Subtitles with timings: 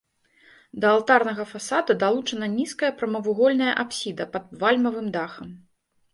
[0.85, 5.47] Да алтарнага фасада далучана нізкая прамавугольная апсіда пад вальмавым дахам.